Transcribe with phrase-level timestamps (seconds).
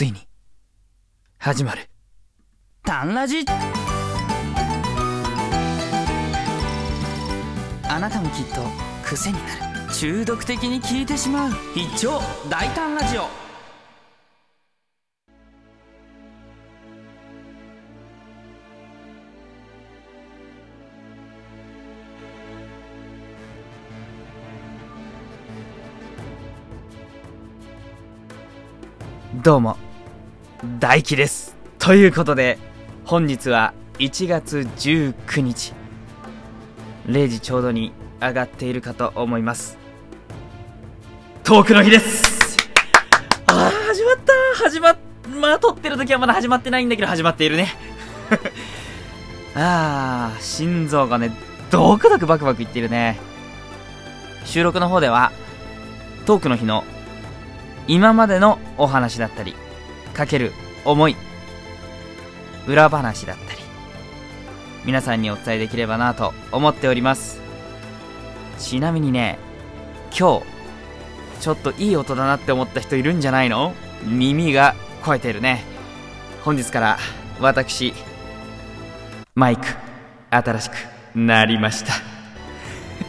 [0.00, 0.16] ついに、
[1.36, 1.82] 始まる。
[2.84, 3.44] タンラジ
[7.86, 8.62] あなたもきっと
[9.04, 9.92] 癖になる。
[9.92, 11.50] 中毒的に聞いてしまう。
[11.76, 12.18] 一丁
[12.48, 13.28] 大胆ラジオ。
[29.42, 29.76] どうも、
[30.62, 31.56] 大輝です。
[31.78, 32.58] ということで、
[33.06, 35.72] 本日は1月19日、
[37.06, 39.78] 0時ちょうどに上がっているかと思います。
[41.44, 42.58] トークの日です
[43.46, 44.98] あー、始まった始まっ、
[45.40, 47.74] まあ、撮ってる時はまだ始まってないんだけど、始まっているね。
[49.56, 51.32] あー、心臓がね、
[51.70, 53.18] ドクドクバクバクいってるね。
[54.44, 55.32] 収録の方では、
[56.26, 56.84] トークの日の
[57.88, 59.56] 今までのお話だったり、
[60.20, 60.52] かける
[60.84, 61.16] 思い、
[62.66, 63.60] 裏話だったり、
[64.84, 67.40] 皆さんにお伝えできればなと思っております。
[68.58, 69.38] ちなみにね、
[70.10, 70.44] 今日、
[71.40, 73.72] ちょっといい音だなって思った人いるんじゃないの？
[74.04, 74.74] 耳が
[75.06, 75.64] 超えてるね。
[76.44, 76.98] 本日から
[77.40, 77.94] 私、
[79.34, 79.64] マイク、
[80.28, 80.74] 新しく
[81.14, 81.94] なりました。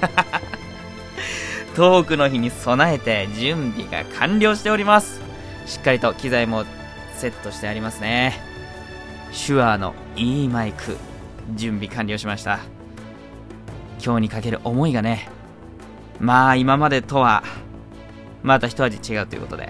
[1.75, 5.21] トークの日に備えて準備が完了しております
[5.65, 6.65] しっかりと機材も
[7.21, 8.33] セットしてありますね。
[9.47, 10.97] 手話のいいマイク
[11.55, 12.59] 準備完了しました。
[14.03, 15.29] 今日にかける思いがね
[16.19, 17.43] まあ今までとは
[18.41, 19.69] また一味違うということで。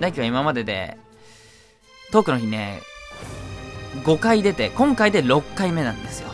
[0.00, 0.98] 大輝は今までで
[2.12, 2.80] トークの日ね
[4.04, 6.28] 5回出て今回で6回目なんですよ。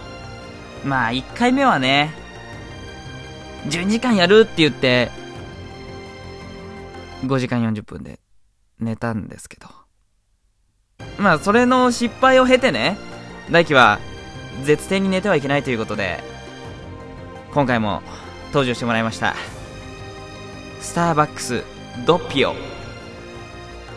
[0.84, 2.10] まあ1回目はね
[3.66, 5.10] 12時間やるって言って、
[7.24, 8.18] 5時間40分で
[8.82, 9.68] 寝たんですけど。
[11.18, 12.98] まあ、それの失敗を経てね、
[13.50, 13.98] 大輝は
[14.64, 16.22] 絶対に寝てはいけないということで、
[17.52, 18.02] 今回も
[18.48, 19.34] 登場してもらいました。
[20.80, 21.64] スターバックス
[22.06, 22.54] ドッピオ。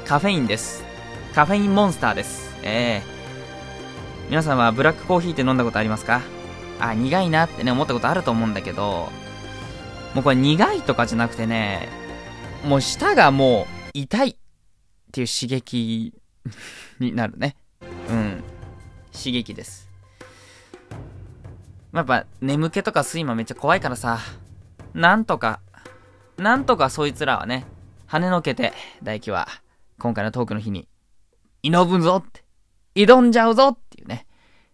[0.05, 0.83] カフェインです。
[1.33, 2.55] カフェインモンスターです。
[2.63, 3.15] ええ
[4.29, 6.21] 皆さんはブラックコーヒーって飲んだことありますか？
[6.79, 9.09] あ、苦いなってね、思ったことあると思うんだけど、
[10.13, 11.89] もうこれ苦いとかじゃなくてね、
[12.65, 14.37] もう舌がもう痛い
[15.15, 16.13] っていう刺激
[16.99, 17.55] になるね。
[18.09, 18.43] うん。
[19.13, 19.89] 刺激です。
[21.93, 24.19] まやっぱ眠気とか睡魔めっちゃ怖いからさ、
[24.93, 25.61] なんとか、
[26.37, 27.65] なんとかそいつらはね、
[28.09, 29.47] 跳ねのけて、大輝は
[29.99, 30.89] 今回のトークの日に、
[31.63, 32.43] 挑むぞって、
[32.95, 34.27] 挑んじゃうぞっていうね、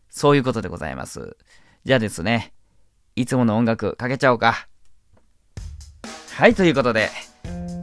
[0.10, 1.38] そういうことでございます。
[1.86, 2.52] じゃあですね、
[3.16, 4.68] いつもの音楽かけちゃおうか。
[6.34, 7.12] はい、ということで、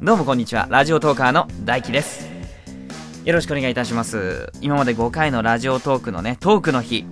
[0.03, 0.67] どうもこんにちは。
[0.69, 2.28] ラジオトーカーの大輝です。
[3.29, 4.51] よろしくお願いいたします。
[4.63, 7.05] 今まで5回のラジオトークのね、トークの日、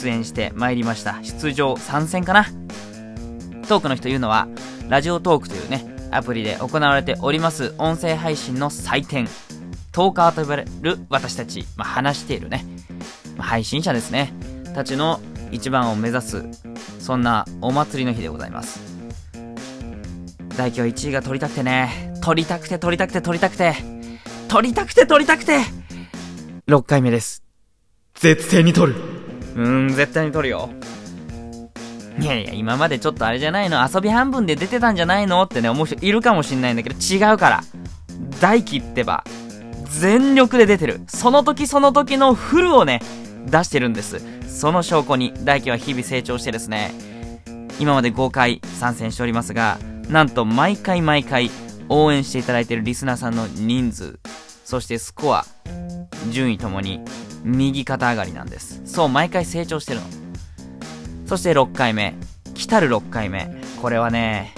[0.00, 1.18] 出演してまいりました。
[1.24, 2.44] 出場参戦かな？
[3.66, 4.46] トークの日というのは、
[4.88, 9.26] ラジオトークというね、アプリで行われております音声配信の祭典、
[9.90, 12.64] トーカーと呼ばれる私たち、まあ、話しているね、
[13.36, 14.32] まあ配信者ですね、
[14.76, 15.20] たちの
[15.50, 16.44] 一番を目指す、
[17.00, 18.80] そんなお祭りの日でございます。
[20.56, 23.97] 大輝は1位が取りたくてね、取りたくて取りたくて取りたくて、
[24.48, 25.60] 取りたくて取りたくて、
[26.66, 27.42] 6回目です。
[28.14, 28.98] 絶対に取る。
[29.54, 30.70] うーん、絶対に取るよ。
[32.18, 33.86] いやいや、今までちょっとあれじゃないの？
[33.86, 35.42] 遊び半分で出てたんじゃないの？
[35.42, 37.62] ってね、思う人いるかもしんないんだけど、違うから。
[38.40, 39.22] 大輝ってば、
[39.90, 41.00] 全力で出てる。
[41.06, 43.00] その時その時のフルをね、
[43.46, 44.20] 出してるんです。
[44.48, 46.92] その証拠に、大輝は日々成長してですね、
[47.78, 51.50] 今まで5回参戦しておりますが、なんと毎回毎回
[51.88, 54.18] 応援していただいているリスナーさんの人数、
[54.64, 55.44] そしてスコア、
[56.30, 57.00] 順位ともに
[57.44, 58.82] 右肩上がりなんです。
[58.84, 60.06] そう、毎回成長してるの。
[61.26, 62.14] そして6回目、
[62.54, 63.62] 来たる6回目。
[63.80, 64.54] これはね、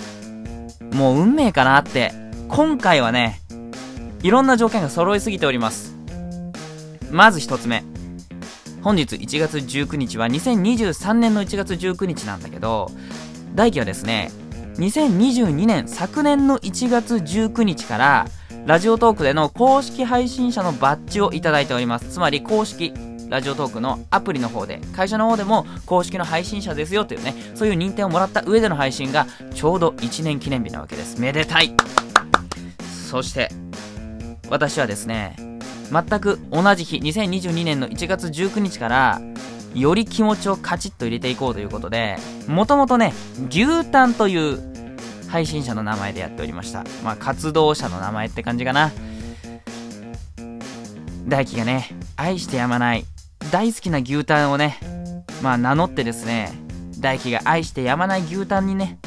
[0.93, 2.13] もう運命かなって、
[2.49, 3.41] 今回はね、
[4.23, 5.95] いろんな条件が揃いすぎております。
[7.11, 7.85] まず1つ目。
[8.83, 12.91] 本日1月19日は2023年の1月19日なんだけど、
[13.55, 14.31] 大輝はですね、
[14.81, 18.27] 2022年昨年の1月19日から
[18.65, 22.09] ラジオトークでの公式配信者のバッジをいただいております。
[22.09, 22.95] つまり公式
[23.29, 31.21] ラジオトークのアプリの方で会社の方でも公式の配信者ですよというねそういう認定をもらった上での配信がちょうど1年記念日なわけです。
[31.21, 31.75] めでたい。
[33.11, 33.51] そして
[34.49, 35.37] 私はですね
[35.93, 39.21] 全く同じ日2022年の1月19日から
[39.75, 42.17] より気持ちをカチッと入れていこうということで
[42.49, 43.13] もともとね
[43.51, 44.70] 牛タンという
[45.31, 48.91] 配信者の名前でやっておりましたまあ活動者の名前って感じかな
[51.31, 53.05] 大輝がね、愛してやまない
[53.53, 54.79] 大好きな牛タンをね、
[55.43, 56.53] まあ名乗ってですね、
[56.99, 58.99] 大輝が愛してやまない牛タンにね、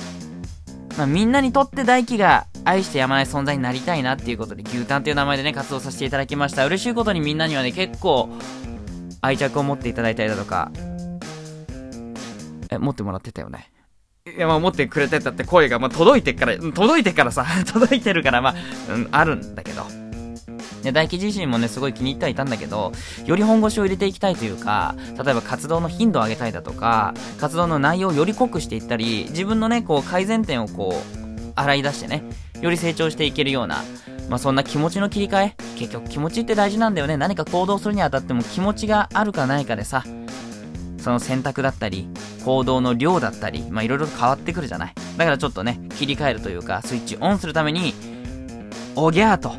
[0.98, 6.66] まあみんなにとって大輝が愛してやまない存在になりたいなっていうことで牛タンっていう名前でね、活動させていただきました。
[6.66, 8.30] 嬉しいことにみんなにはね、結構
[9.22, 10.72] 愛着を持っていただいたりだとか、
[12.72, 13.73] え、持ってもらってたよね。
[14.26, 19.86] いや、まあ、持ってくれてたって声が、まあ、届いてから、届いてからさ、 届いてるから、まあ、うん、あるんだけど。
[20.82, 22.94] で、大輝自身もね、すごい気に入ってはいたんだけど、
[23.26, 32.24] より本腰を入れていきたいというか、例えば活動の頻度を上げたいだとか、活動の内容をより濃くしていったり、自分のね、こう、改善点をこう、洗い出してね、
[32.62, 33.84] より成長していけるような、
[34.30, 37.18] まあそんな気持ちの切り替え、結局気持ちって大事なんだよね。
[37.18, 40.06] 何か行動するにあたっても気持ちがあるかないかでさ、
[40.98, 42.08] その選択だったり、
[42.44, 44.94] 行動の量だったり、まあいろいろ変わってくるじゃない。
[45.18, 47.94] だからちょっとね、切り替えるというか、スイッチオンするために、
[48.96, 49.54] おぎゃーと、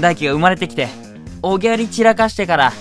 [0.00, 0.88] 大輝が生まれてきて、
[1.42, 2.72] おぎゃり散らかしてから、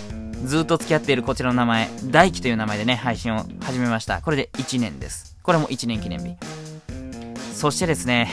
[0.45, 4.21] ずっと付き合っているこちらの名前、大輝という名前でね、配信を始めました。
[4.21, 5.38] これで1年です。
[5.44, 6.35] これも1年記念日。
[7.53, 8.30] そしてですね、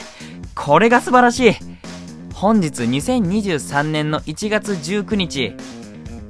[0.55, 1.52] これが素晴らしい
[2.32, 5.55] 本日2023年の1月19日、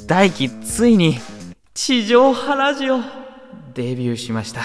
[0.06, 1.18] 大輝ついに
[1.74, 3.25] 地上波ラジオ
[3.76, 4.62] デビューしました。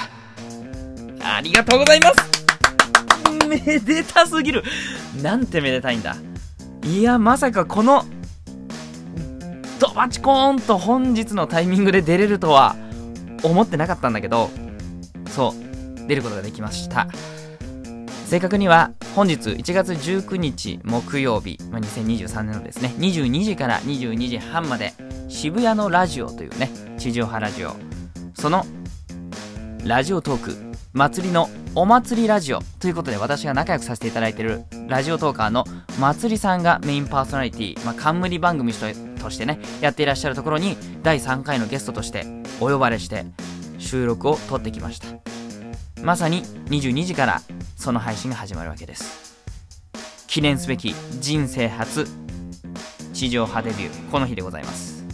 [1.22, 4.64] ありがとうございますめでたすぎる
[5.22, 6.16] なんてめでたいんだ。
[6.84, 8.06] いや、まさかこの、
[9.80, 12.76] ドバチコーンと本日のタイミングで出れるとは
[13.44, 14.50] 思ってなかったんだけど、
[15.28, 17.08] そう、出ることができました。
[18.26, 24.94] 正確には本日1月19日木曜日、まあ、2023年のですね、22時から22時半まで
[25.28, 27.76] 渋谷のラジオというね、地上波ラジオ、
[28.34, 28.66] その
[29.86, 35.66] ラジオトーク、祭りのお祭りラジオということで私が仲良くさせていただいているラジオトーカーの
[36.00, 42.26] 祭りさんがメインパーソナリティ、まあ、冠番組としてね、やっていらっしゃるところに第3回のゲストとして
[42.60, 43.26] お呼ばれして
[43.80, 45.08] 収録を撮ってきました。
[46.04, 47.42] まさに22時から
[47.76, 49.46] その配信が始まるわけです
[50.28, 52.08] 記念すべき人生初
[53.14, 55.06] 地上波デビューこの日でございます、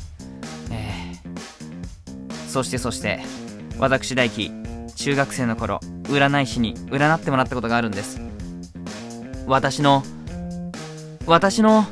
[0.71, 3.19] えー、そしてそして
[3.79, 4.51] 私大輝
[4.95, 8.19] 中学生の頃占い師に占ってもらったことがあるんです。
[9.45, 10.03] 私の
[11.25, 11.85] 私の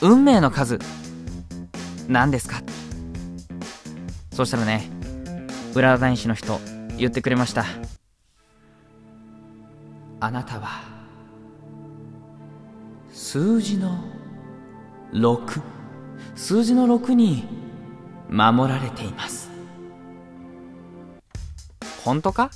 [0.00, 0.78] 運命の数
[2.08, 2.62] 何ですか？
[4.32, 4.88] そしたらね
[5.74, 6.60] 占い師の人
[6.96, 7.64] 言ってくれました。
[10.20, 10.82] あなたは
[13.12, 13.98] 数字の
[15.12, 15.60] 6
[16.36, 17.44] 数字の6に
[18.30, 19.41] 守られています。
[22.04, 22.50] 本当か？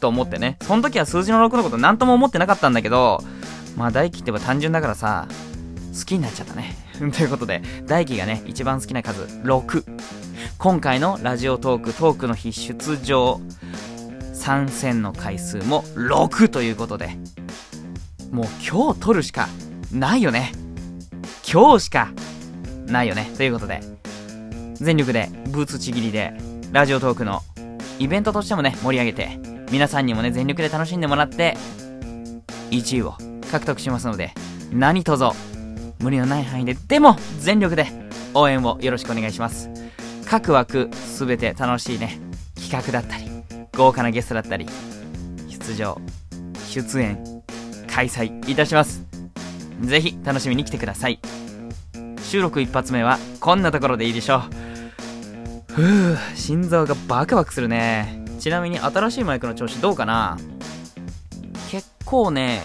[0.00, 0.58] と思ってね。
[0.62, 3.22] その時は数字の6のこと何とも思ってなかったんだけど
[3.76, 5.28] まあ大輝ってば単純だからさ
[5.98, 6.76] 好きになっちゃったね。
[6.98, 9.84] ということで大輝がね一番好きな数6
[10.58, 13.40] 今回のラジオトークトークの日出場
[14.44, 17.16] 参戦の回数も6ということで、
[18.30, 19.48] もう今日取るしか
[19.90, 20.52] ないよね。
[21.50, 22.12] 今日しか
[22.86, 23.32] ないよね。
[23.38, 23.80] ということで、
[24.74, 26.34] 全力でブーツちぎりで、
[26.72, 27.40] ラジオトークの
[27.98, 29.38] イベントとしてもね、盛り上げて、
[29.70, 31.56] 皆さんにもね、全力で楽しんでもらって、
[32.70, 33.14] 1位を
[33.50, 34.32] 獲得しますので、
[34.72, 35.24] 何卒、
[36.00, 37.86] 無理のない範囲で、でも全力で
[38.34, 39.70] 応援をよろしくお願いします。
[40.26, 42.18] 各枠すべて楽しいね、
[42.56, 43.24] 企画だったり、
[43.76, 44.66] 豪華なゲストだったり、
[45.48, 46.00] 出場、
[46.68, 47.42] 出演、
[47.86, 49.04] 開催いたします。
[49.82, 51.20] ぜひ楽しみに来てください。
[52.22, 54.63] 収録一発目はこんなところでいいでしょう。
[55.74, 58.24] ふぅ、心臓がバクバクするね。
[58.38, 60.38] ちなみに新しいマイクの調子どうかな？
[61.70, 62.62] 結構ね、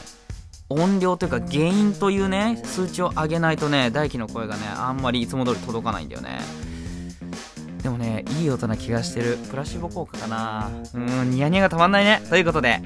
[0.70, 6.40] 音量というか原因というね、数値を上げないとね、大輝の声がね、あんまりいつも通り届かないんだよね。
[7.82, 9.38] でもね、いい音な気がしてる。
[9.50, 12.22] プラシボ効果かなうん、ニヤニヤがたまんないね。
[12.30, 12.82] ということで、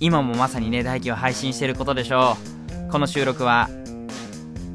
[0.00, 2.36] 今もまさにね、大輝を配信してることでしょ
[2.88, 2.90] う。
[2.90, 3.68] この収録は、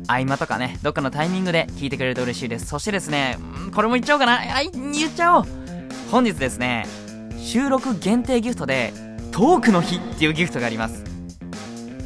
[0.10, 2.66] 合間とかね、どっかのタイミングで聞いてくれると嬉しいです。
[2.66, 3.38] そしてですね、
[3.75, 4.38] これも言っちゃおうかな。
[4.38, 5.46] はい、言っちゃおう。
[6.10, 6.88] 本日ですね、
[7.38, 8.92] 収録限定ギフトで、
[9.32, 11.04] トークの日っていうギフトがあります。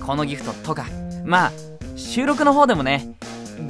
[0.05, 0.86] このギフトとか、
[1.24, 1.51] まあ、
[1.95, 3.15] 収録の方でもね、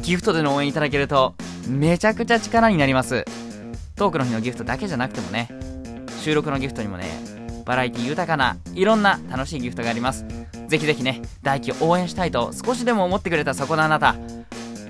[0.02, 1.36] ギフトでの応援いただけると、
[1.68, 3.26] めちゃくちゃ力になります。
[3.96, 5.48] トークの日のギフトだけじゃなくてもね、
[6.24, 7.06] 収録のギフトにもね、
[7.66, 10.26] バラエティ豊かないろんな楽しいギフトがあります。
[10.74, 14.16] ぜひぜひね、大輝を応援したいと少しでも思ってくれたそこのあなた、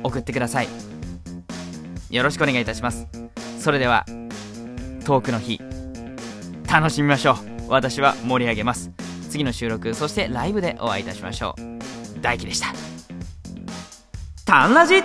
[0.02, 0.70] 送ってください。
[2.10, 3.06] よろしくお願いいたします。
[3.60, 4.06] それでは、
[5.04, 5.60] トークの日、
[6.72, 7.36] 楽しみましょう。
[7.68, 8.92] 私は盛り上げます。
[9.30, 12.22] 次の収録、そしてライブでお会いいたしましょう。
[12.22, 12.68] 大輝でした。
[14.46, 15.04] タンラジ